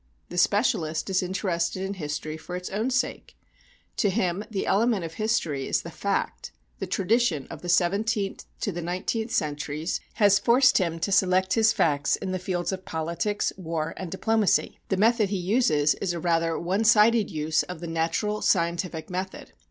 The 0.29 0.37
specialist 0.39 1.11
is 1.11 1.21
interested 1.21 1.83
in 1.83 1.93
history 1.93 2.35
for 2.35 2.55
its 2.55 2.71
own 2.71 2.89
sake; 2.89 3.37
to 3.97 4.09
him 4.09 4.43
the 4.49 4.65
element 4.65 5.05
of 5.05 5.13
history 5.13 5.67
is 5.67 5.83
the 5.83 5.91
fact; 5.91 6.51
the 6.79 6.87
tradition 6.87 7.45
of 7.51 7.61
the 7.61 7.69
seventeenth 7.69 8.45
to 8.61 8.71
the 8.71 8.81
nineteenth 8.81 9.29
centuries 9.29 10.01
has 10.15 10.39
forced 10.39 10.79
him 10.79 10.97
to 10.97 11.11
select 11.11 11.53
his 11.53 11.71
facts 11.71 12.15
in 12.15 12.31
the 12.31 12.39
fields 12.39 12.71
of 12.71 12.83
politics, 12.83 13.53
war 13.57 13.93
and 13.95 14.09
diplomacy; 14.09 14.79
the 14.89 14.97
method 14.97 15.29
he 15.29 15.37
uses 15.37 15.93
is 15.93 16.15
rather 16.15 16.53
a 16.53 16.59
one 16.59 16.83
sided 16.83 17.29
use 17.29 17.61
of 17.61 17.79
the 17.79 17.85
natural 17.85 18.41
scientific 18.41 19.07
method. 19.11 19.51